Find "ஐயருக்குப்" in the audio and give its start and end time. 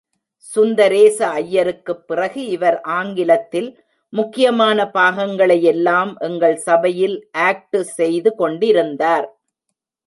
1.27-2.07